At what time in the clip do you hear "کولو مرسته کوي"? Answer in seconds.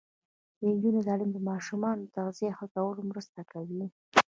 2.73-3.85